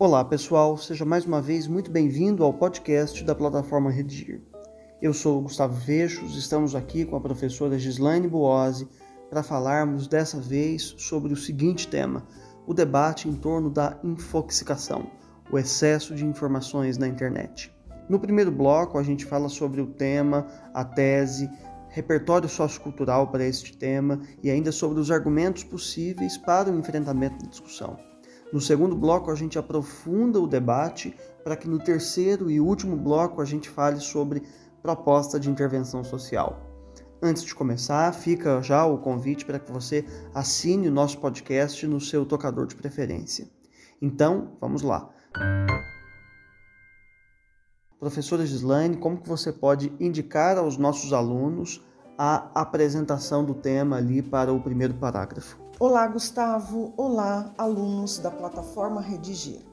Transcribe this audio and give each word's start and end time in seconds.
Olá 0.00 0.24
pessoal, 0.24 0.78
seja 0.78 1.04
mais 1.04 1.26
uma 1.26 1.42
vez 1.42 1.66
muito 1.66 1.90
bem-vindo 1.90 2.42
ao 2.42 2.54
podcast 2.54 3.22
da 3.22 3.34
plataforma 3.34 3.90
Redigir. 3.90 4.40
Eu 5.02 5.12
sou 5.12 5.42
Gustavo 5.42 5.74
Vechos, 5.74 6.38
estamos 6.38 6.74
aqui 6.74 7.04
com 7.04 7.16
a 7.16 7.20
professora 7.20 7.78
Gislaine 7.78 8.26
Boose 8.26 8.88
para 9.28 9.42
falarmos 9.42 10.08
dessa 10.08 10.40
vez 10.40 10.94
sobre 10.96 11.34
o 11.34 11.36
seguinte 11.36 11.86
tema: 11.86 12.26
o 12.66 12.72
debate 12.72 13.28
em 13.28 13.34
torno 13.34 13.68
da 13.68 14.00
infoxicação, 14.02 15.06
o 15.52 15.58
excesso 15.58 16.14
de 16.14 16.24
informações 16.24 16.96
na 16.96 17.06
internet. 17.06 17.70
No 18.08 18.18
primeiro 18.18 18.50
bloco, 18.50 18.96
a 18.96 19.02
gente 19.02 19.26
fala 19.26 19.50
sobre 19.50 19.82
o 19.82 19.86
tema, 19.86 20.46
a 20.72 20.82
tese, 20.82 21.46
repertório 21.90 22.48
sociocultural 22.48 23.26
para 23.26 23.44
este 23.44 23.76
tema 23.76 24.18
e 24.42 24.50
ainda 24.50 24.72
sobre 24.72 24.98
os 24.98 25.10
argumentos 25.10 25.62
possíveis 25.62 26.38
para 26.38 26.70
o 26.70 26.78
enfrentamento 26.78 27.44
da 27.44 27.50
discussão. 27.50 28.09
No 28.52 28.60
segundo 28.60 28.96
bloco, 28.96 29.30
a 29.30 29.34
gente 29.34 29.58
aprofunda 29.58 30.40
o 30.40 30.46
debate 30.46 31.14
para 31.44 31.56
que 31.56 31.68
no 31.68 31.78
terceiro 31.78 32.50
e 32.50 32.60
último 32.60 32.96
bloco 32.96 33.40
a 33.40 33.44
gente 33.44 33.68
fale 33.68 34.00
sobre 34.00 34.42
proposta 34.82 35.38
de 35.38 35.48
intervenção 35.48 36.02
social. 36.02 36.60
Antes 37.22 37.44
de 37.44 37.54
começar, 37.54 38.12
fica 38.12 38.62
já 38.62 38.84
o 38.86 38.98
convite 38.98 39.44
para 39.44 39.58
que 39.58 39.70
você 39.70 40.04
assine 40.34 40.88
o 40.88 40.92
nosso 40.92 41.18
podcast 41.18 41.86
no 41.86 42.00
seu 42.00 42.24
tocador 42.24 42.66
de 42.66 42.74
preferência. 42.74 43.48
Então, 44.00 44.56
vamos 44.60 44.82
lá. 44.82 45.10
Professora 48.00 48.46
Gislaine, 48.46 48.96
como 48.96 49.20
que 49.20 49.28
você 49.28 49.52
pode 49.52 49.92
indicar 50.00 50.56
aos 50.56 50.78
nossos 50.78 51.12
alunos 51.12 51.84
a 52.16 52.50
apresentação 52.58 53.44
do 53.44 53.54
tema 53.54 53.96
ali 53.96 54.22
para 54.22 54.50
o 54.52 54.60
primeiro 54.60 54.94
parágrafo? 54.94 55.69
Olá, 55.82 56.06
Gustavo. 56.06 56.92
Olá, 56.94 57.54
alunos 57.56 58.18
da 58.18 58.30
plataforma 58.30 59.00
Redigir. 59.00 59.64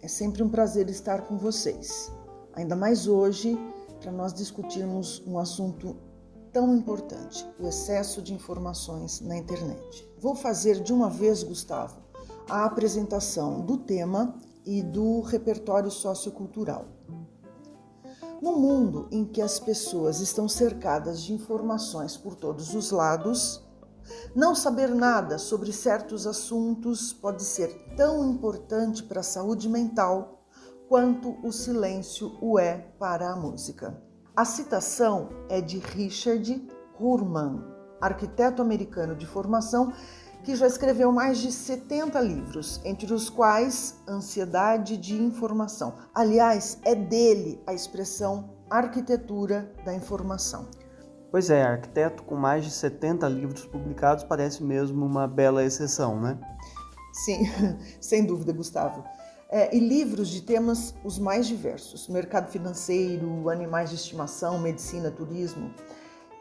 É 0.00 0.06
sempre 0.06 0.40
um 0.40 0.48
prazer 0.48 0.88
estar 0.88 1.22
com 1.22 1.36
vocês. 1.36 2.08
Ainda 2.52 2.76
mais 2.76 3.08
hoje, 3.08 3.58
para 4.00 4.12
nós 4.12 4.32
discutirmos 4.32 5.20
um 5.26 5.40
assunto 5.40 5.96
tão 6.52 6.72
importante: 6.76 7.44
o 7.58 7.66
excesso 7.66 8.22
de 8.22 8.32
informações 8.32 9.20
na 9.20 9.36
internet. 9.36 10.08
Vou 10.20 10.36
fazer 10.36 10.80
de 10.84 10.92
uma 10.92 11.10
vez, 11.10 11.42
Gustavo, 11.42 12.00
a 12.48 12.64
apresentação 12.64 13.60
do 13.60 13.76
tema 13.76 14.36
e 14.64 14.84
do 14.84 15.20
repertório 15.20 15.90
sociocultural. 15.90 16.84
No 18.40 18.52
mundo 18.52 19.08
em 19.10 19.24
que 19.24 19.42
as 19.42 19.58
pessoas 19.58 20.20
estão 20.20 20.48
cercadas 20.48 21.24
de 21.24 21.32
informações 21.32 22.16
por 22.16 22.36
todos 22.36 22.72
os 22.72 22.92
lados, 22.92 23.65
não 24.34 24.54
saber 24.54 24.94
nada 24.94 25.38
sobre 25.38 25.72
certos 25.72 26.26
assuntos 26.26 27.12
pode 27.12 27.42
ser 27.42 27.68
tão 27.96 28.24
importante 28.24 29.02
para 29.02 29.20
a 29.20 29.24
saúde 29.24 29.68
mental 29.68 30.44
quanto 30.88 31.36
o 31.46 31.52
silêncio 31.52 32.36
o 32.40 32.58
é 32.58 32.92
para 32.98 33.30
a 33.30 33.36
música. 33.36 34.00
A 34.36 34.44
citação 34.44 35.30
é 35.48 35.60
de 35.60 35.78
Richard 35.78 36.68
Hurman, 37.00 37.64
arquiteto 38.00 38.62
americano 38.62 39.16
de 39.16 39.26
formação 39.26 39.92
que 40.44 40.54
já 40.54 40.66
escreveu 40.66 41.10
mais 41.10 41.38
de 41.38 41.50
70 41.50 42.20
livros, 42.20 42.80
entre 42.84 43.12
os 43.12 43.28
quais 43.28 43.96
Ansiedade 44.06 44.96
de 44.96 45.20
Informação. 45.20 45.94
Aliás, 46.14 46.78
é 46.84 46.94
dele 46.94 47.60
a 47.66 47.74
expressão 47.74 48.50
arquitetura 48.70 49.72
da 49.84 49.92
informação. 49.92 50.68
Pois 51.36 51.50
é, 51.50 51.62
arquiteto 51.62 52.22
com 52.22 52.34
mais 52.34 52.64
de 52.64 52.70
70 52.70 53.28
livros 53.28 53.66
publicados 53.66 54.24
parece 54.24 54.64
mesmo 54.64 55.04
uma 55.04 55.28
bela 55.28 55.62
exceção, 55.62 56.18
né? 56.18 56.38
Sim, 57.12 57.40
sem 58.00 58.24
dúvida, 58.24 58.54
Gustavo. 58.54 59.04
É, 59.50 59.76
e 59.76 59.78
livros 59.78 60.30
de 60.30 60.40
temas 60.40 60.94
os 61.04 61.18
mais 61.18 61.46
diversos: 61.46 62.08
mercado 62.08 62.50
financeiro, 62.50 63.50
animais 63.50 63.90
de 63.90 63.96
estimação, 63.96 64.58
medicina, 64.58 65.10
turismo. 65.10 65.74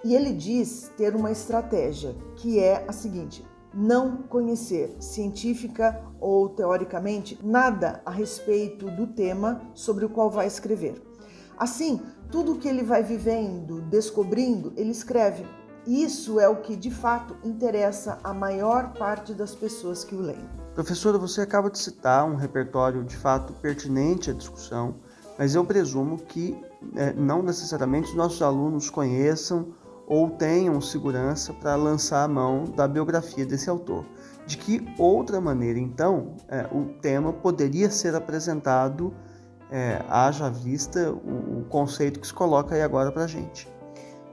E 0.01 0.15
ele 0.15 0.31
diz 0.31 0.89
ter 0.95 1.13
uma 1.13 1.29
estratégia 1.29 2.15
que 2.37 2.57
é 2.57 2.85
a 2.87 2.93
seguinte: 2.93 3.45
não 3.73 4.23
conhecer 4.23 4.95
científica 5.01 6.01
ou 6.21 6.47
teoricamente 6.47 7.37
nada 7.43 8.01
a 8.05 8.11
respeito 8.11 8.89
do 8.91 9.07
tema 9.07 9.61
sobre 9.73 10.05
o 10.05 10.09
qual 10.09 10.31
vai 10.31 10.47
escrever. 10.47 11.14
Assim, 11.57 12.01
tudo 12.31 12.55
que 12.55 12.67
ele 12.67 12.83
vai 12.83 13.03
vivendo, 13.03 13.81
descobrindo, 13.81 14.73
ele 14.75 14.91
escreve. 14.91 15.45
Isso 15.87 16.39
é 16.39 16.49
o 16.49 16.57
que 16.57 16.75
de 16.75 16.89
fato 16.89 17.35
interessa 17.43 18.17
a 18.23 18.33
maior 18.33 18.93
parte 18.93 19.33
das 19.33 19.53
pessoas 19.53 20.03
que 20.03 20.15
o 20.15 20.19
leem. 20.19 20.49
Professora, 20.73 21.17
você 21.17 21.41
acaba 21.41 21.69
de 21.69 21.77
citar 21.77 22.25
um 22.25 22.35
repertório 22.35 23.03
de 23.03 23.15
fato 23.15 23.53
pertinente 23.53 24.31
à 24.31 24.33
discussão, 24.33 24.95
mas 25.37 25.53
eu 25.53 25.63
presumo 25.63 26.17
que 26.17 26.59
é, 26.95 27.13
não 27.13 27.43
necessariamente 27.43 28.09
os 28.09 28.15
nossos 28.15 28.41
alunos 28.41 28.89
conheçam 28.89 29.73
ou 30.07 30.29
tenham 30.31 30.79
segurança 30.81 31.53
para 31.53 31.75
lançar 31.75 32.23
a 32.23 32.27
mão 32.27 32.63
da 32.63 32.87
biografia 32.87 33.45
desse 33.45 33.69
autor. 33.69 34.05
De 34.45 34.57
que 34.57 34.85
outra 34.97 35.41
maneira, 35.41 35.79
então, 35.79 36.35
é, 36.47 36.67
o 36.71 36.85
tema 37.01 37.33
poderia 37.33 37.89
ser 37.89 38.13
apresentado 38.13 39.13
é, 39.71 40.03
haja 40.09 40.49
vista 40.49 41.11
o, 41.11 41.59
o, 41.59 41.65
conceito 41.69 42.19
que 42.19 42.27
se 42.27 42.33
coloca 42.33 42.75
aí 42.75 42.81
agora 42.81 43.11
para 43.11 43.23
a 43.23 43.27
gente. 43.27 43.67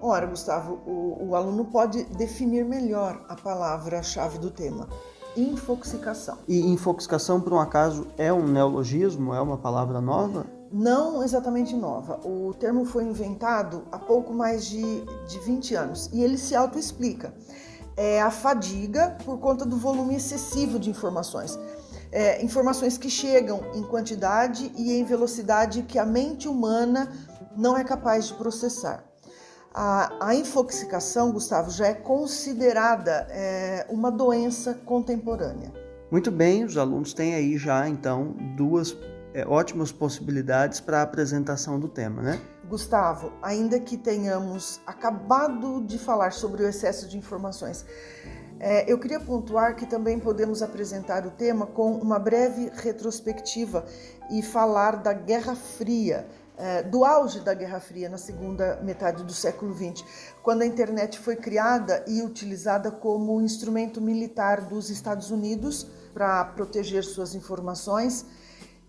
Ora, 0.01 0.27
Gustavo, 0.27 0.81
o, 0.87 1.29
o 1.29 1.37
aluno 1.37 1.65
pode 1.67 2.05
definir 2.05 2.65
melhor 2.65 3.25
a 3.29 3.37
palavra-chave 3.37 4.39
do 4.39 4.51
tema. 4.51 4.89
Infoxicação. 5.37 6.39
E 6.47 6.61
infoxicação, 6.61 7.41
por 7.41 7.53
um 7.53 7.61
acaso, 7.61 8.07
é 8.19 8.33
um 8.33 8.47
neologismo? 8.47 9.33
É 9.33 9.41
uma 9.41 9.57
palavra 9.57 10.01
nova? 10.01 10.45
Não 10.71 11.23
exatamente 11.23 11.75
nova. 11.75 12.21
O 12.25 12.53
termo 12.55 12.85
foi 12.85 13.05
inventado 13.05 13.85
há 13.91 13.99
pouco 13.99 14.35
mais 14.35 14.67
de, 14.67 15.03
de 15.27 15.39
20 15.39 15.75
anos 15.75 16.11
e 16.13 16.23
ele 16.23 16.37
se 16.37 16.55
autoexplica. 16.55 17.33
É 17.97 18.23
a 18.23 18.31
fadiga 18.31 19.17
por 19.25 19.39
conta 19.39 19.65
do 19.65 19.77
volume 19.77 20.17
excessivo 20.17 20.79
de 20.79 20.91
informações 20.91 21.59
é, 22.13 22.45
informações 22.45 22.99
que 22.99 23.09
chegam 23.09 23.63
em 23.75 23.83
quantidade 23.83 24.71
e 24.77 24.93
em 24.93 25.05
velocidade 25.05 25.83
que 25.83 25.99
a 25.99 26.05
mente 26.05 26.47
humana 26.47 27.11
não 27.57 27.77
é 27.77 27.83
capaz 27.83 28.27
de 28.27 28.35
processar. 28.35 29.03
A, 29.75 30.29
a 30.29 30.35
infoxicação, 30.35 31.33
Gustavo, 31.33 31.71
já 31.71 31.87
é 31.87 31.95
considerada 31.95 33.27
é, 33.31 33.87
uma 33.89 34.11
doença 34.11 34.75
contemporânea. 34.85 35.73
Muito 36.11 36.31
bem, 36.31 36.63
os 36.63 36.77
alunos 36.77 37.15
têm 37.15 37.35
aí 37.35 37.57
já 37.57 37.89
então 37.89 38.37
duas 38.55 38.95
é, 39.33 39.47
ótimas 39.47 39.91
possibilidades 39.91 40.79
para 40.79 40.99
a 40.99 41.03
apresentação 41.03 41.81
do 41.81 41.89
tema, 41.89 42.21
né? 42.21 42.39
Gustavo, 42.69 43.33
ainda 43.43 43.81
que 43.81 43.97
tenhamos 43.97 44.81
acabado 44.87 45.83
de 45.83 45.99
falar 45.99 46.33
sobre 46.33 46.63
o 46.65 46.69
excesso 46.69 47.09
de 47.09 47.17
informações, 47.17 47.85
é, 48.65 48.85
eu 48.87 48.97
queria 48.97 49.19
pontuar 49.19 49.75
que 49.75 49.85
também 49.85 50.21
podemos 50.21 50.63
apresentar 50.63 51.27
o 51.27 51.33
tema 51.33 51.67
com 51.67 51.95
uma 51.95 52.17
breve 52.17 52.71
retrospectiva 52.73 53.85
e 54.31 54.41
falar 54.41 55.03
da 55.03 55.13
Guerra 55.13 55.57
Fria, 55.57 56.29
é, 56.57 56.81
do 56.81 57.05
auge 57.05 57.41
da 57.41 57.55
Guerra 57.55 57.81
Fria 57.81 58.09
na 58.09 58.19
segunda 58.19 58.79
metade 58.81 59.25
do 59.25 59.33
século 59.33 59.75
XX, 59.75 60.05
quando 60.45 60.63
a 60.63 60.67
internet 60.67 61.19
foi 61.19 61.35
criada 61.35 62.05
e 62.07 62.23
utilizada 62.23 62.89
como 62.89 63.43
instrumento 63.43 64.01
militar 64.01 64.61
dos 64.61 64.91
Estados 64.91 65.33
Unidos 65.33 65.89
para 66.15 66.45
proteger 66.45 67.03
suas 67.03 67.35
informações 67.35 68.25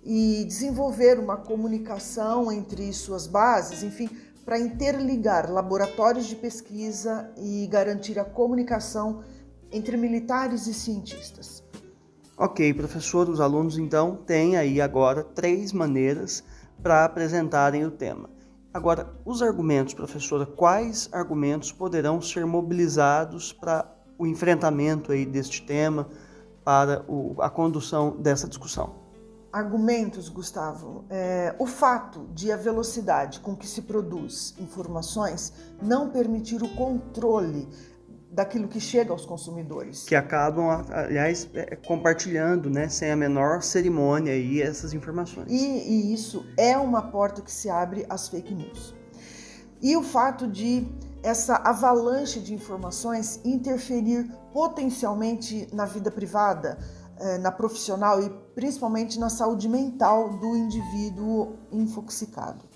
e 0.03 0.45
desenvolver 0.45 1.17
uma 1.17 1.38
comunicação 1.38 2.51
entre 2.51 2.94
suas 2.94 3.25
bases, 3.25 3.81
enfim, 3.81 4.07
para 4.45 4.59
interligar 4.59 5.50
laboratórios 5.51 6.27
de 6.27 6.36
pesquisa 6.36 7.31
e 7.38 7.65
garantir 7.65 8.19
a 8.19 8.25
comunicação 8.25 9.24
entre 9.73 9.97
militares 9.97 10.67
e 10.67 10.73
cientistas. 10.73 11.63
Ok, 12.37 12.73
professor, 12.73 13.27
os 13.27 13.41
alunos 13.41 13.77
então 13.77 14.15
têm 14.15 14.55
aí 14.55 14.79
agora 14.79 15.23
três 15.23 15.73
maneiras 15.73 16.43
para 16.81 17.05
apresentarem 17.05 17.85
o 17.85 17.91
tema. 17.91 18.29
Agora, 18.73 19.13
os 19.23 19.41
argumentos, 19.41 19.93
professora, 19.93 20.45
quais 20.45 21.07
argumentos 21.11 21.71
poderão 21.71 22.21
ser 22.21 22.45
mobilizados 22.45 23.53
para 23.53 23.87
o 24.17 24.25
enfrentamento 24.25 25.11
aí 25.11 25.25
deste 25.25 25.63
tema, 25.63 26.07
para 26.63 27.05
o, 27.07 27.35
a 27.39 27.49
condução 27.49 28.17
dessa 28.17 28.47
discussão? 28.47 28.95
Argumentos, 29.51 30.27
Gustavo. 30.29 31.05
É, 31.11 31.55
o 31.59 31.67
fato 31.67 32.27
de 32.33 32.51
a 32.51 32.57
velocidade 32.57 33.39
com 33.39 33.55
que 33.55 33.67
se 33.67 33.83
produz 33.83 34.55
informações 34.57 35.53
não 35.79 36.09
permitir 36.09 36.63
o 36.63 36.69
controle 36.69 37.67
daquilo 38.33 38.68
que 38.68 38.80
chega 38.80 39.12
aos 39.12 39.25
consumidores. 39.25 40.03
Que 40.03 40.15
acabam, 40.15 40.83
aliás, 40.91 41.47
é, 41.53 41.75
compartilhando, 41.75 42.69
né, 42.69 42.89
sem 42.89 43.12
a 43.12 43.15
menor 43.15 43.62
cerimônia 43.62 44.33
aí 44.33 44.62
essas 44.62 44.94
informações. 44.94 45.51
E, 45.51 45.56
e 45.56 46.13
isso 46.13 46.45
é 46.57 46.75
uma 46.77 47.03
porta 47.03 47.41
que 47.41 47.51
se 47.51 47.69
abre 47.69 48.06
às 48.09 48.27
fake 48.27 48.53
news. 48.53 48.95
E 49.81 49.95
o 49.95 50.01
fato 50.01 50.47
de 50.47 50.88
essa 51.21 51.56
avalanche 51.56 52.39
de 52.39 52.53
informações 52.53 53.39
interferir 53.45 54.30
potencialmente 54.51 55.68
na 55.71 55.85
vida 55.85 56.09
privada, 56.09 56.77
é, 57.19 57.38
na 57.38 57.51
profissional 57.51 58.21
e 58.21 58.30
principalmente 58.56 59.19
na 59.19 59.30
saúde 59.30 59.69
mental 59.69 60.38
do 60.38 60.57
indivíduo 60.57 61.56
infoxicado. 61.71 62.72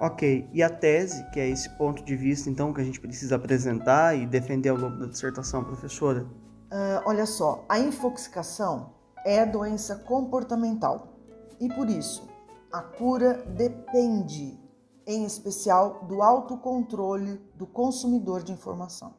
Ok, 0.00 0.48
e 0.52 0.62
a 0.62 0.68
tese, 0.68 1.24
que 1.30 1.38
é 1.38 1.48
esse 1.48 1.68
ponto 1.78 2.04
de 2.04 2.16
vista 2.16 2.50
então 2.50 2.72
que 2.72 2.80
a 2.80 2.84
gente 2.84 3.00
precisa 3.00 3.36
apresentar 3.36 4.16
e 4.16 4.26
defender 4.26 4.68
ao 4.68 4.76
longo 4.76 4.98
da 4.98 5.06
dissertação, 5.06 5.62
professora? 5.62 6.22
Uh, 6.22 7.00
olha 7.06 7.24
só, 7.24 7.64
a 7.68 7.78
infoxicação 7.78 8.92
é 9.24 9.46
doença 9.46 9.96
comportamental 9.96 11.16
e 11.60 11.68
por 11.68 11.88
isso 11.88 12.28
a 12.72 12.82
cura 12.82 13.34
depende, 13.56 14.58
em 15.06 15.24
especial, 15.24 16.04
do 16.08 16.20
autocontrole 16.20 17.40
do 17.54 17.66
consumidor 17.66 18.42
de 18.42 18.50
informação. 18.50 19.14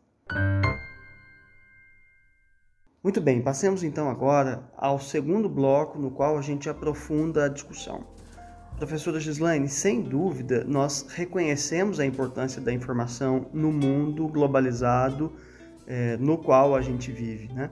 Muito 3.02 3.22
bem, 3.22 3.42
passemos 3.42 3.82
então 3.82 4.10
agora 4.10 4.70
ao 4.76 5.00
segundo 5.00 5.48
bloco 5.48 5.98
no 5.98 6.12
qual 6.12 6.38
a 6.38 6.42
gente 6.42 6.70
aprofunda 6.70 7.46
a 7.46 7.48
discussão. 7.48 8.04
Professora 8.78 9.22
Gislaine, 9.22 9.70
sem 9.70 10.02
dúvida, 10.02 10.66
nós 10.68 11.06
reconhecemos 11.10 11.98
a 11.98 12.06
importância 12.06 12.62
da 12.62 12.74
informação 12.74 13.48
no 13.54 13.72
mundo 13.72 14.28
globalizado 14.28 15.32
é, 15.88 16.18
no 16.18 16.38
qual 16.38 16.76
a 16.76 16.82
gente 16.82 17.10
vive. 17.10 17.54
Né? 17.54 17.70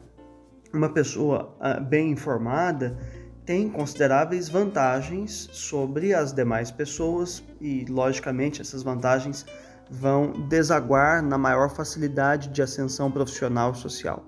Uma 0.73 0.87
pessoa 0.89 1.57
ah, 1.59 1.77
bem 1.79 2.11
informada 2.11 2.97
tem 3.45 3.69
consideráveis 3.69 4.47
vantagens 4.47 5.49
sobre 5.51 6.13
as 6.13 6.31
demais 6.31 6.71
pessoas 6.71 7.43
e, 7.59 7.85
logicamente, 7.89 8.61
essas 8.61 8.81
vantagens 8.81 9.45
vão 9.91 10.31
desaguar 10.47 11.21
na 11.21 11.37
maior 11.37 11.69
facilidade 11.69 12.47
de 12.47 12.61
ascensão 12.61 13.11
profissional 13.11 13.73
e 13.73 13.77
social. 13.77 14.25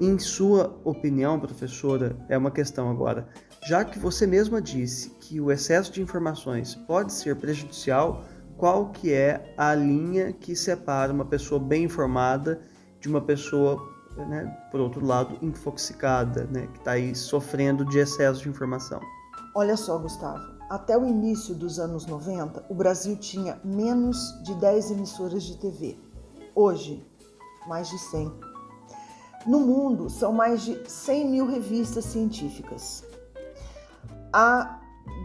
Em 0.00 0.18
sua 0.18 0.80
opinião, 0.84 1.40
professora, 1.40 2.16
é 2.28 2.38
uma 2.38 2.50
questão 2.50 2.88
agora 2.90 3.28
já 3.66 3.84
que 3.84 3.98
você 3.98 4.26
mesma 4.26 4.62
disse 4.62 5.10
que 5.20 5.40
o 5.40 5.50
excesso 5.50 5.92
de 5.92 6.00
informações 6.00 6.74
pode 6.74 7.12
ser 7.12 7.36
prejudicial, 7.36 8.24
qual 8.56 8.90
que 8.90 9.12
é 9.12 9.54
a 9.56 9.74
linha 9.74 10.32
que 10.32 10.54
separa 10.54 11.12
uma 11.12 11.24
pessoa 11.24 11.60
bem 11.60 11.84
informada 11.84 12.60
de 13.00 13.08
uma 13.08 13.20
pessoa, 13.20 13.78
né, 14.16 14.46
por 14.70 14.80
outro 14.80 15.04
lado, 15.04 15.38
infoxicada, 15.42 16.44
né, 16.44 16.66
que 16.72 16.78
está 16.78 16.92
aí 16.92 17.14
sofrendo 17.14 17.84
de 17.84 17.98
excesso 17.98 18.42
de 18.42 18.48
informação? 18.48 19.00
Olha 19.54 19.76
só, 19.76 19.98
Gustavo, 19.98 20.42
até 20.70 20.96
o 20.96 21.06
início 21.06 21.54
dos 21.54 21.78
anos 21.78 22.06
90, 22.06 22.64
o 22.68 22.74
Brasil 22.74 23.16
tinha 23.16 23.60
menos 23.64 24.42
de 24.44 24.54
10 24.54 24.92
emissoras 24.92 25.42
de 25.42 25.56
TV. 25.58 25.98
Hoje, 26.54 27.06
mais 27.66 27.88
de 27.88 27.98
100. 27.98 28.47
No 29.48 29.60
mundo, 29.60 30.10
são 30.10 30.30
mais 30.30 30.62
de 30.62 30.78
100 30.86 31.30
mil 31.30 31.46
revistas 31.46 32.04
científicas 32.04 33.02
há 34.30 34.78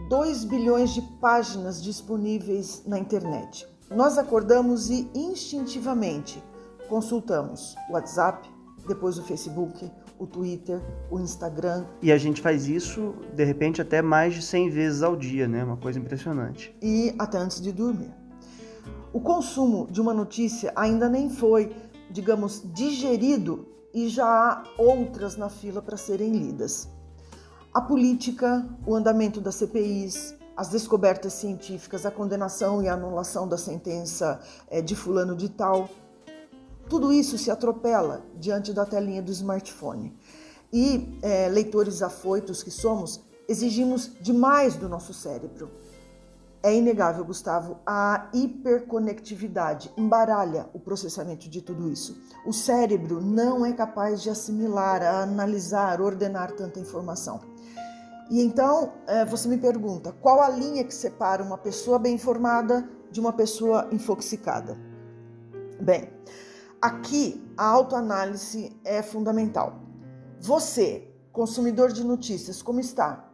2 0.08 0.44
bilhões 0.44 0.94
de 0.94 1.02
páginas 1.20 1.82
disponíveis 1.82 2.82
na 2.86 2.98
internet. 2.98 3.68
Nós 3.90 4.16
acordamos 4.16 4.88
e 4.88 5.10
instintivamente 5.14 6.42
consultamos 6.88 7.76
o 7.90 7.92
WhatsApp, 7.92 8.48
depois 8.88 9.18
o 9.18 9.22
Facebook, 9.22 9.92
o 10.18 10.26
Twitter, 10.26 10.80
o 11.10 11.20
Instagram. 11.20 11.84
E 12.00 12.10
a 12.10 12.16
gente 12.16 12.40
faz 12.40 12.66
isso, 12.66 13.14
de 13.34 13.44
repente, 13.44 13.82
até 13.82 14.00
mais 14.00 14.32
de 14.32 14.40
100 14.40 14.70
vezes 14.70 15.02
ao 15.02 15.14
dia, 15.16 15.46
né? 15.46 15.62
Uma 15.62 15.76
coisa 15.76 15.98
impressionante. 15.98 16.74
E 16.80 17.14
até 17.18 17.36
antes 17.36 17.60
de 17.60 17.72
dormir. 17.72 18.10
O 19.12 19.20
consumo 19.20 19.86
de 19.90 20.00
uma 20.00 20.14
notícia 20.14 20.72
ainda 20.74 21.10
nem 21.10 21.28
foi, 21.28 21.76
digamos, 22.10 22.62
digerido 22.72 23.74
e 23.94 24.08
já 24.08 24.26
há 24.26 24.64
outras 24.76 25.36
na 25.36 25.48
fila 25.48 25.80
para 25.80 25.96
serem 25.96 26.32
lidas 26.32 26.88
a 27.74 27.80
política, 27.80 28.64
o 28.86 28.94
andamento 28.94 29.40
das 29.40 29.56
CPIs, 29.56 30.36
as 30.56 30.68
descobertas 30.68 31.32
científicas, 31.32 32.06
a 32.06 32.10
condenação 32.10 32.80
e 32.80 32.88
a 32.88 32.94
anulação 32.94 33.48
da 33.48 33.58
sentença 33.58 34.40
eh, 34.70 34.80
de 34.80 34.94
fulano 34.94 35.34
de 35.34 35.48
tal. 35.48 35.90
Tudo 36.88 37.12
isso 37.12 37.36
se 37.36 37.50
atropela 37.50 38.22
diante 38.36 38.72
da 38.72 38.86
telinha 38.86 39.20
do 39.20 39.32
smartphone. 39.32 40.16
E, 40.72 41.18
é, 41.20 41.48
leitores 41.48 42.00
afoitos 42.00 42.62
que 42.62 42.70
somos, 42.70 43.20
exigimos 43.48 44.12
demais 44.20 44.76
do 44.76 44.88
nosso 44.88 45.12
cérebro. 45.12 45.68
É 46.64 46.74
inegável, 46.74 47.22
Gustavo, 47.26 47.76
a 47.84 48.30
hiperconectividade 48.32 49.92
embaralha 49.98 50.66
o 50.72 50.80
processamento 50.80 51.46
de 51.46 51.60
tudo 51.60 51.90
isso. 51.90 52.18
O 52.46 52.54
cérebro 52.54 53.20
não 53.20 53.66
é 53.66 53.74
capaz 53.74 54.22
de 54.22 54.30
assimilar, 54.30 55.02
analisar, 55.02 56.00
ordenar 56.00 56.52
tanta 56.52 56.80
informação. 56.80 57.38
E 58.30 58.40
então 58.40 58.94
é, 59.06 59.26
você 59.26 59.46
me 59.46 59.58
pergunta 59.58 60.10
qual 60.22 60.40
a 60.40 60.48
linha 60.48 60.82
que 60.84 60.94
separa 60.94 61.42
uma 61.42 61.58
pessoa 61.58 61.98
bem 61.98 62.14
informada 62.14 62.88
de 63.10 63.20
uma 63.20 63.34
pessoa 63.34 63.86
infoxicada? 63.92 64.74
Bem, 65.78 66.08
aqui 66.80 67.46
a 67.58 67.66
autoanálise 67.66 68.74
é 68.84 69.02
fundamental. 69.02 69.82
Você, 70.40 71.14
consumidor 71.30 71.92
de 71.92 72.02
notícias, 72.02 72.62
como 72.62 72.80
está? 72.80 73.33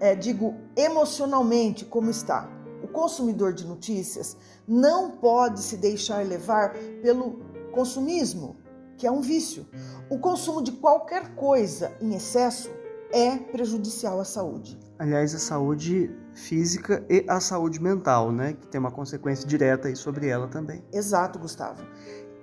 É, 0.00 0.14
digo 0.14 0.54
emocionalmente 0.76 1.84
como 1.84 2.10
está. 2.10 2.48
O 2.82 2.88
consumidor 2.88 3.52
de 3.52 3.66
notícias 3.66 4.36
não 4.66 5.10
pode 5.10 5.60
se 5.60 5.76
deixar 5.76 6.24
levar 6.24 6.74
pelo 7.02 7.40
consumismo, 7.72 8.56
que 8.96 9.06
é 9.06 9.10
um 9.10 9.20
vício. 9.20 9.66
O 10.08 10.18
consumo 10.18 10.62
de 10.62 10.72
qualquer 10.72 11.34
coisa 11.34 11.92
em 12.00 12.14
excesso 12.14 12.70
é 13.12 13.36
prejudicial 13.36 14.20
à 14.20 14.24
saúde. 14.24 14.78
Aliás, 14.98 15.34
a 15.34 15.38
saúde 15.38 16.10
física 16.34 17.04
e 17.08 17.24
a 17.28 17.40
saúde 17.40 17.80
mental, 17.80 18.30
né? 18.32 18.54
Que 18.54 18.66
tem 18.66 18.78
uma 18.78 18.90
consequência 18.90 19.46
direta 19.46 19.88
aí 19.88 19.96
sobre 19.96 20.28
ela 20.28 20.48
também. 20.48 20.84
Exato, 20.92 21.38
Gustavo. 21.38 21.82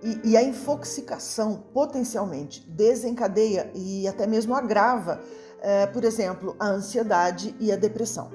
E, 0.02 0.32
e 0.32 0.38
a 0.38 0.44
infoxicação 0.44 1.64
potencialmente 1.74 2.68
desencadeia 2.70 3.72
e 3.74 4.08
até 4.08 4.28
mesmo 4.28 4.56
agrava, 4.56 5.22
é, 5.62 5.86
por 5.88 6.04
exemplo, 6.04 6.56
a 6.60 6.68
ansiedade 6.70 7.56
e 7.60 7.72
a 7.72 7.76
depressão. 7.76 8.32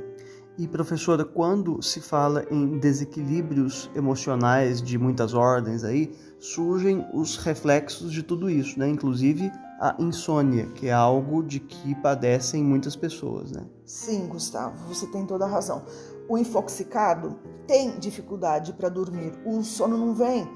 E 0.59 0.69
professora, 0.69 1.25
quando 1.25 1.83
se 1.83 2.01
fala 2.01 2.45
em 2.51 2.79
desequilíbrios 2.79 3.91
emocionais 3.95 4.83
de 4.83 4.99
muitas 4.99 5.33
ordens 5.33 5.85
aí, 5.85 6.13
surgem 6.39 7.07
os 7.15 7.39
reflexos 7.39 8.13
de 8.13 8.23
tudo 8.23 8.51
isso, 8.51 8.79
né? 8.79 8.87
Inclusive 8.89 9.51
a 9.81 9.97
insônia, 9.99 10.67
que 10.75 10.89
é 10.89 10.93
algo 10.93 11.43
de 11.43 11.59
que 11.59 11.95
padecem 11.95 12.63
muitas 12.63 12.95
pessoas, 12.95 13.51
né? 13.51 13.65
Sim, 13.87 14.27
Gustavo, 14.27 14.87
você 14.87 15.07
tem 15.07 15.25
toda 15.25 15.47
a 15.47 15.49
razão. 15.49 15.83
O 16.29 16.37
infoxicado 16.37 17.39
tem 17.67 17.99
dificuldade 17.99 18.75
para 18.75 18.91
dormir, 18.91 19.33
o 19.47 19.63
sono 19.63 19.97
não 19.97 20.15
vem. 20.15 20.47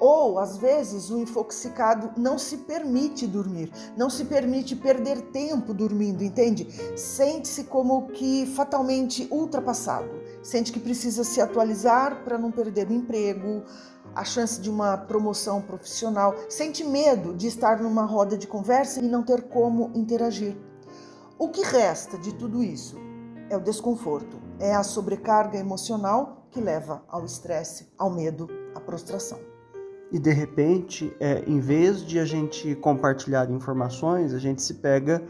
Ou, 0.00 0.38
às 0.38 0.56
vezes, 0.56 1.10
o 1.10 1.18
infoxicado 1.18 2.10
não 2.16 2.38
se 2.38 2.56
permite 2.56 3.26
dormir, 3.26 3.70
não 3.94 4.08
se 4.08 4.24
permite 4.24 4.74
perder 4.74 5.20
tempo 5.30 5.74
dormindo, 5.74 6.24
entende? 6.24 6.66
Sente-se 6.98 7.64
como 7.64 8.06
que 8.08 8.46
fatalmente 8.46 9.28
ultrapassado, 9.30 10.08
sente 10.42 10.72
que 10.72 10.80
precisa 10.80 11.22
se 11.22 11.38
atualizar 11.38 12.24
para 12.24 12.38
não 12.38 12.50
perder 12.50 12.88
o 12.88 12.94
emprego, 12.94 13.62
a 14.14 14.24
chance 14.24 14.58
de 14.58 14.70
uma 14.70 14.96
promoção 14.96 15.60
profissional, 15.60 16.34
sente 16.48 16.82
medo 16.82 17.34
de 17.34 17.46
estar 17.46 17.80
numa 17.80 18.04
roda 18.04 18.38
de 18.38 18.46
conversa 18.46 19.00
e 19.00 19.08
não 19.08 19.22
ter 19.22 19.42
como 19.42 19.90
interagir. 19.94 20.56
O 21.38 21.48
que 21.50 21.62
resta 21.62 22.16
de 22.16 22.34
tudo 22.34 22.62
isso 22.62 22.96
é 23.50 23.56
o 23.56 23.60
desconforto, 23.60 24.38
é 24.58 24.74
a 24.74 24.82
sobrecarga 24.82 25.58
emocional 25.58 26.46
que 26.50 26.60
leva 26.60 27.02
ao 27.08 27.24
estresse, 27.24 27.88
ao 27.98 28.10
medo, 28.10 28.48
à 28.74 28.80
prostração. 28.80 29.49
E 30.12 30.18
de 30.18 30.30
repente, 30.30 31.14
é, 31.20 31.44
em 31.46 31.60
vez 31.60 32.04
de 32.04 32.18
a 32.18 32.24
gente 32.24 32.74
compartilhar 32.76 33.48
informações, 33.50 34.34
a 34.34 34.38
gente 34.38 34.60
se 34.60 34.74
pega, 34.74 35.22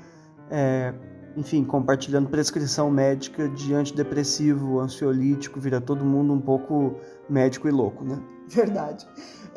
é, 0.50 0.94
enfim, 1.36 1.62
compartilhando 1.64 2.28
prescrição 2.30 2.90
médica 2.90 3.48
de 3.48 3.74
antidepressivo, 3.74 4.80
ansiolítico, 4.80 5.60
vira 5.60 5.80
todo 5.80 6.04
mundo 6.04 6.32
um 6.32 6.40
pouco 6.40 6.94
médico 7.28 7.68
e 7.68 7.70
louco, 7.70 8.04
né? 8.04 8.18
Verdade. 8.48 9.06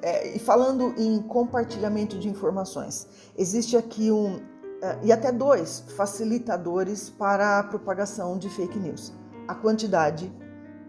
É, 0.01 0.35
e 0.35 0.39
falando 0.39 0.93
em 0.97 1.21
compartilhamento 1.21 2.19
de 2.19 2.27
informações, 2.27 3.07
existe 3.37 3.77
aqui 3.77 4.11
um 4.11 4.41
é, 4.81 4.99
e 5.01 5.11
até 5.13 5.31
dois 5.31 5.85
facilitadores 5.95 7.09
para 7.09 7.59
a 7.59 7.63
propagação 7.63 8.37
de 8.37 8.49
fake 8.49 8.77
news: 8.77 9.13
a 9.47 9.55
quantidade 9.55 10.29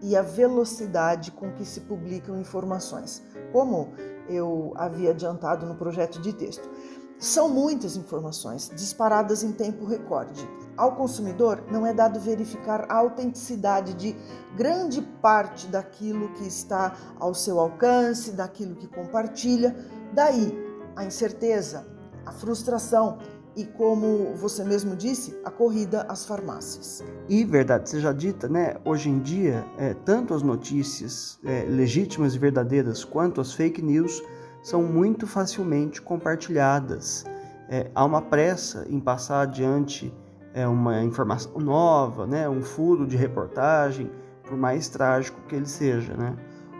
e 0.01 0.17
a 0.17 0.21
velocidade 0.21 1.31
com 1.31 1.53
que 1.53 1.63
se 1.63 1.79
publicam 1.79 2.37
informações, 2.37 3.23
como 3.53 3.93
eu 4.29 4.73
havia 4.75 5.11
adiantado 5.11 5.65
no 5.65 5.75
projeto 5.75 6.21
de 6.21 6.33
texto. 6.33 6.69
São 7.17 7.47
muitas 7.47 7.95
informações 7.95 8.69
disparadas 8.75 9.41
em 9.41 9.51
tempo 9.53 9.85
recorde. 9.85 10.47
Ao 10.75 10.95
consumidor 10.95 11.63
não 11.71 11.85
é 11.85 11.93
dado 11.93 12.19
verificar 12.19 12.85
a 12.89 12.97
autenticidade 12.97 13.93
de 13.93 14.15
grande 14.55 15.01
parte 15.21 15.67
daquilo 15.67 16.33
que 16.33 16.45
está 16.45 16.93
ao 17.17 17.33
seu 17.33 17.59
alcance, 17.59 18.31
daquilo 18.31 18.75
que 18.75 18.87
compartilha. 18.87 19.75
Daí 20.11 20.53
a 20.95 21.05
incerteza, 21.05 21.87
a 22.25 22.31
frustração 22.31 23.19
e, 23.55 23.63
como 23.63 24.33
você 24.35 24.63
mesmo 24.63 24.95
disse, 24.95 25.37
a 25.43 25.49
corrida 25.49 26.01
às 26.09 26.25
farmácias. 26.25 27.03
E, 27.29 27.43
verdade 27.45 27.89
seja 27.89 28.13
dita, 28.13 28.47
né, 28.49 28.75
hoje 28.83 29.09
em 29.09 29.19
dia, 29.19 29.65
é, 29.77 29.93
tanto 29.93 30.33
as 30.33 30.41
notícias 30.41 31.39
é, 31.43 31.63
legítimas 31.63 32.35
e 32.35 32.39
verdadeiras 32.39 33.03
quanto 33.03 33.39
as 33.39 33.53
fake 33.53 33.81
news 33.81 34.21
são 34.61 34.83
muito 34.83 35.25
facilmente 35.25 36.01
compartilhadas. 36.01 37.23
É, 37.69 37.89
há 37.95 38.03
uma 38.03 38.21
pressa 38.21 38.85
em 38.89 38.99
passar 38.99 39.41
adiante 39.41 40.13
é, 40.53 40.67
uma 40.67 41.03
informação 41.03 41.59
nova, 41.59 42.25
né, 42.25 42.47
um 42.49 42.61
furo 42.61 43.05
de 43.05 43.15
reportagem, 43.15 44.11
por 44.43 44.57
mais 44.57 44.87
trágico 44.87 45.41
que 45.47 45.55
ele 45.55 45.65
seja. 45.65 46.13
Né? 46.15 46.35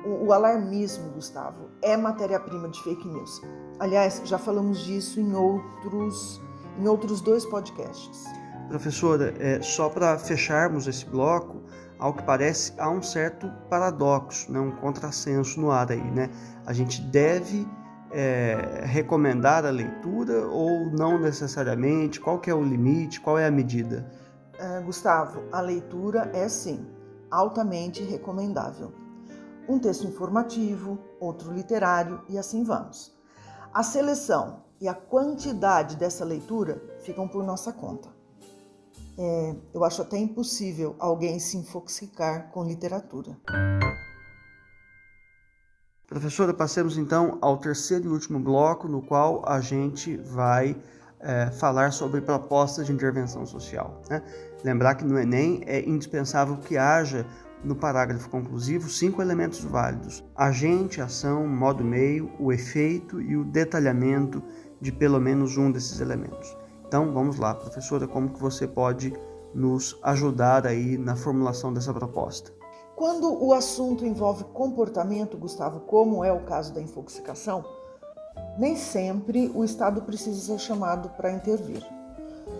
O 0.05 0.31
alarmismo, 0.31 1.09
Gustavo, 1.11 1.69
é 1.81 1.97
matéria-prima 1.97 2.69
de 2.69 2.81
fake 2.83 3.07
news. 3.07 3.41
Aliás, 3.79 4.21
já 4.23 4.37
falamos 4.37 4.79
disso 4.79 5.19
em 5.19 5.33
outros, 5.33 6.41
em 6.77 6.87
outros 6.87 7.21
dois 7.21 7.45
podcasts. 7.45 8.25
Professora, 8.67 9.33
é, 9.39 9.61
só 9.61 9.89
para 9.89 10.17
fecharmos 10.17 10.87
esse 10.87 11.05
bloco, 11.05 11.61
ao 11.99 12.13
que 12.13 12.23
parece 12.23 12.73
há 12.77 12.89
um 12.89 13.01
certo 13.01 13.49
paradoxo, 13.69 14.51
né, 14.51 14.59
um 14.59 14.71
contrassenso 14.71 15.59
no 15.61 15.71
ar 15.71 15.91
aí, 15.91 16.11
né? 16.11 16.29
A 16.65 16.73
gente 16.73 17.01
deve 17.01 17.67
é, 18.11 18.81
recomendar 18.83 19.65
a 19.65 19.69
leitura 19.69 20.47
ou 20.47 20.85
não 20.91 21.19
necessariamente? 21.19 22.19
Qual 22.19 22.39
que 22.39 22.49
é 22.49 22.53
o 22.53 22.63
limite? 22.63 23.21
Qual 23.21 23.37
é 23.37 23.45
a 23.45 23.51
medida? 23.51 24.05
É, 24.57 24.81
Gustavo, 24.81 25.43
a 25.51 25.61
leitura 25.61 26.29
é 26.33 26.47
sim 26.47 26.85
altamente 27.29 28.03
recomendável. 28.03 28.93
Um 29.67 29.79
texto 29.79 30.07
informativo, 30.07 30.99
outro 31.19 31.51
literário 31.51 32.21
e 32.29 32.37
assim 32.37 32.63
vamos. 32.63 33.14
A 33.75 33.83
seleção 33.83 34.61
e 34.79 34.87
a 34.87 34.93
quantidade 34.93 35.97
dessa 35.97 36.23
leitura 36.23 36.81
ficam 37.01 37.27
por 37.27 37.43
nossa 37.43 37.73
conta. 37.73 38.07
É, 39.17 39.55
eu 39.73 39.83
acho 39.83 40.01
até 40.01 40.17
impossível 40.17 40.95
alguém 40.97 41.39
se 41.39 41.57
infoxicar 41.57 42.51
com 42.53 42.63
literatura. 42.63 43.37
Professora, 46.07 46.53
passemos 46.53 46.97
então 46.97 47.37
ao 47.41 47.57
terceiro 47.57 48.05
e 48.05 48.07
último 48.07 48.39
bloco, 48.39 48.87
no 48.87 49.01
qual 49.01 49.43
a 49.45 49.59
gente 49.59 50.15
vai 50.15 50.81
é, 51.19 51.51
falar 51.51 51.91
sobre 51.91 52.21
propostas 52.21 52.85
de 52.85 52.93
intervenção 52.93 53.45
social. 53.45 54.01
Né? 54.09 54.23
Lembrar 54.63 54.95
que 54.95 55.03
no 55.03 55.19
Enem 55.19 55.63
é 55.65 55.81
indispensável 55.81 56.55
que 56.59 56.77
haja 56.77 57.25
no 57.63 57.75
parágrafo 57.75 58.29
conclusivo 58.29 58.89
cinco 58.89 59.21
elementos 59.21 59.63
válidos: 59.63 60.23
agente, 60.35 61.01
ação, 61.01 61.47
modo 61.47 61.83
meio, 61.83 62.31
o 62.39 62.51
efeito 62.51 63.21
e 63.21 63.35
o 63.35 63.43
detalhamento 63.43 64.41
de 64.79 64.91
pelo 64.91 65.19
menos 65.19 65.57
um 65.57 65.71
desses 65.71 65.99
elementos. 65.99 66.55
Então 66.87 67.11
vamos 67.11 67.37
lá, 67.37 67.55
professora, 67.55 68.07
como 68.07 68.29
que 68.29 68.39
você 68.39 68.67
pode 68.67 69.13
nos 69.53 69.97
ajudar 70.03 70.67
aí 70.67 70.97
na 70.97 71.15
formulação 71.15 71.73
dessa 71.73 71.93
proposta? 71.93 72.51
Quando 72.95 73.43
o 73.43 73.53
assunto 73.53 74.05
envolve 74.05 74.45
comportamento, 74.45 75.37
Gustavo, 75.37 75.81
como 75.81 76.23
é 76.23 76.31
o 76.31 76.45
caso 76.45 76.73
da 76.73 76.81
infoxicação, 76.81 77.65
nem 78.57 78.75
sempre 78.75 79.51
o 79.53 79.65
Estado 79.65 80.01
precisa 80.01 80.39
ser 80.39 80.59
chamado 80.59 81.09
para 81.09 81.31
intervir. 81.31 81.85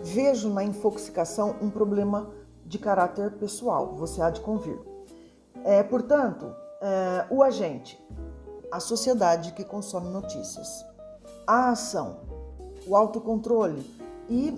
Vejo 0.02 0.52
na 0.52 0.62
infoxicação 0.62 1.56
um 1.62 1.70
problema 1.70 2.30
de 2.66 2.78
caráter 2.78 3.32
pessoal, 3.32 3.94
você 3.94 4.20
há 4.20 4.30
de 4.30 4.40
convir. 4.40 4.78
É, 5.64 5.82
portanto, 5.82 6.52
é, 6.80 7.26
o 7.30 7.42
agente, 7.42 7.98
a 8.70 8.80
sociedade 8.80 9.52
que 9.52 9.64
consome 9.64 10.08
notícias, 10.08 10.84
a 11.46 11.70
ação, 11.70 12.20
o 12.86 12.96
autocontrole 12.96 13.88
e, 14.28 14.48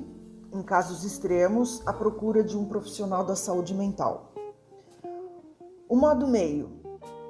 em 0.52 0.62
casos 0.62 1.04
extremos, 1.04 1.82
a 1.86 1.92
procura 1.92 2.42
de 2.42 2.56
um 2.56 2.64
profissional 2.64 3.24
da 3.24 3.36
saúde 3.36 3.74
mental. 3.74 4.32
O 5.88 5.96
modo 5.96 6.26
meio, 6.26 6.70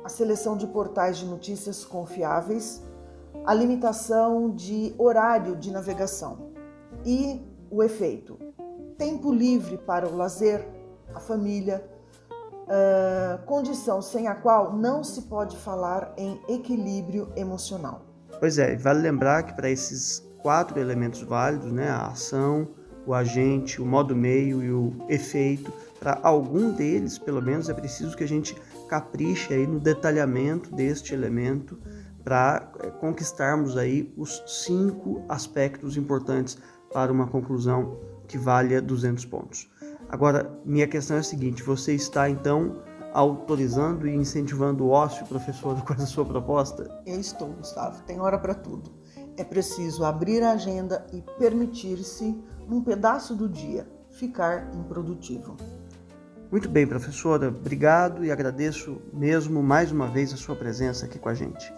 a 0.04 0.08
seleção 0.08 0.56
de 0.56 0.66
portais 0.66 1.18
de 1.18 1.26
notícias 1.26 1.84
confiáveis, 1.84 2.82
a 3.44 3.54
limitação 3.54 4.50
de 4.50 4.94
horário 4.98 5.56
de 5.56 5.70
navegação 5.70 6.50
e 7.04 7.47
o 7.70 7.82
efeito, 7.82 8.38
tempo 8.96 9.32
livre 9.32 9.78
para 9.78 10.08
o 10.08 10.16
lazer, 10.16 10.66
a 11.14 11.20
família, 11.20 11.84
uh, 12.68 13.44
condição 13.46 14.02
sem 14.02 14.28
a 14.28 14.34
qual 14.34 14.76
não 14.76 15.02
se 15.02 15.22
pode 15.22 15.56
falar 15.56 16.12
em 16.16 16.40
equilíbrio 16.48 17.32
emocional. 17.36 18.02
Pois 18.38 18.58
é, 18.58 18.76
vale 18.76 19.00
lembrar 19.00 19.42
que 19.44 19.54
para 19.54 19.70
esses 19.70 20.20
quatro 20.38 20.78
elementos 20.78 21.22
válidos, 21.22 21.72
né, 21.72 21.88
a 21.88 22.08
ação, 22.08 22.68
o 23.06 23.14
agente, 23.14 23.80
o 23.80 23.86
modo 23.86 24.14
meio 24.14 24.62
e 24.62 24.70
o 24.70 24.92
efeito, 25.08 25.72
para 25.98 26.20
algum 26.22 26.70
deles, 26.70 27.18
pelo 27.18 27.42
menos, 27.42 27.68
é 27.68 27.74
preciso 27.74 28.16
que 28.16 28.22
a 28.22 28.28
gente 28.28 28.54
capriche 28.88 29.52
aí 29.52 29.66
no 29.66 29.80
detalhamento 29.80 30.74
deste 30.74 31.12
elemento 31.12 31.78
para 32.22 32.70
é, 32.80 32.90
conquistarmos 32.90 33.76
aí 33.76 34.12
os 34.16 34.42
cinco 34.46 35.24
aspectos 35.28 35.96
importantes 35.96 36.58
para 36.92 37.12
uma 37.12 37.26
conclusão 37.26 37.98
que 38.26 38.38
valha 38.38 38.80
200 38.80 39.24
pontos. 39.24 39.68
Agora, 40.08 40.50
minha 40.64 40.86
questão 40.86 41.16
é 41.16 41.20
a 41.20 41.22
seguinte: 41.24 41.62
você 41.62 41.94
está 41.94 42.28
então 42.28 42.82
autorizando 43.12 44.06
e 44.06 44.14
incentivando 44.14 44.84
o 44.84 44.90
ócio, 44.90 45.26
professor, 45.26 45.80
com 45.84 45.92
essa 45.92 46.06
sua 46.06 46.24
proposta? 46.24 46.88
Eu 47.06 47.18
estou, 47.20 47.48
Gustavo. 47.48 48.02
Tem 48.04 48.20
hora 48.20 48.38
para 48.38 48.54
tudo. 48.54 48.90
É 49.36 49.44
preciso 49.44 50.04
abrir 50.04 50.42
a 50.42 50.52
agenda 50.52 51.06
e 51.12 51.22
permitir-se, 51.38 52.36
num 52.66 52.82
pedaço 52.82 53.34
do 53.34 53.48
dia, 53.48 53.88
ficar 54.10 54.74
improdutivo. 54.74 55.56
Muito 56.50 56.68
bem, 56.68 56.86
professora. 56.86 57.48
Obrigado 57.48 58.24
e 58.24 58.32
agradeço 58.32 59.00
mesmo 59.12 59.62
mais 59.62 59.92
uma 59.92 60.08
vez 60.08 60.32
a 60.32 60.36
sua 60.36 60.56
presença 60.56 61.06
aqui 61.06 61.18
com 61.18 61.28
a 61.28 61.34
gente. 61.34 61.72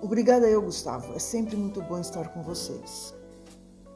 Obrigada 0.00 0.48
eu, 0.48 0.60
Gustavo. 0.62 1.14
É 1.14 1.18
sempre 1.18 1.56
muito 1.56 1.80
bom 1.82 1.98
estar 2.00 2.28
com 2.28 2.42
vocês. 2.42 3.14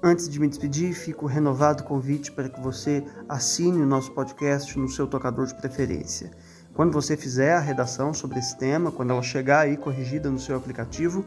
Antes 0.07 0.29
de 0.29 0.39
me 0.39 0.47
despedir, 0.47 0.93
fico 0.93 1.25
renovado 1.25 1.83
o 1.83 1.87
convite 1.87 2.31
para 2.31 2.51
que 2.51 2.61
você 2.61 3.03
assine 3.27 3.81
o 3.81 3.87
nosso 3.87 4.13
podcast 4.13 4.79
no 4.79 4.87
seu 4.87 5.07
tocador 5.07 5.47
de 5.47 5.55
preferência. 5.55 6.31
Quando 6.75 6.93
você 6.93 7.17
fizer 7.17 7.55
a 7.55 7.59
redação 7.59 8.13
sobre 8.13 8.39
esse 8.39 8.55
tema, 8.59 8.93
quando 8.93 9.13
ela 9.13 9.23
chegar 9.23 9.61
aí 9.61 9.79
corrigida 9.79 10.31
no 10.31 10.39
seu 10.39 10.59
aplicativo, 10.59 11.25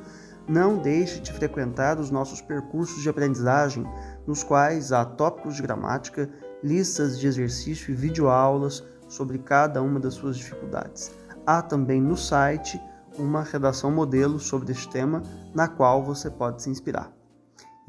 não 0.48 0.77
deixe 0.77 1.19
de 1.19 1.34
frequentar 1.34 2.00
os 2.00 2.12
nossos 2.12 2.39
percursos 2.39 3.01
de 3.01 3.10
aprendizagem, 3.10 3.84
nos 4.27 4.43
quais 4.43 4.91
há 4.91 5.03
tópicos 5.03 5.55
de 5.55 5.63
gramática, 5.63 6.29
listas 6.63 7.17
de 7.17 7.25
exercício 7.25 7.91
e 7.91 7.96
videoaulas 7.96 8.84
sobre 9.07 9.39
cada 9.39 9.81
uma 9.81 10.00
das 10.00 10.13
suas 10.13 10.38
dificuldades. 10.38 11.12
Há 11.48 11.63
também 11.63 12.00
no 12.00 12.15
site 12.15 12.79
uma 13.17 13.41
redação 13.41 13.89
modelo 13.89 14.39
sobre 14.39 14.72
este 14.72 14.88
tema, 14.88 15.24
na 15.51 15.67
qual 15.67 16.03
você 16.03 16.29
pode 16.29 16.62
se 16.62 16.69
inspirar. 16.69 17.12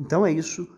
Então 0.00 0.24
é 0.24 0.32
isso 0.32 0.77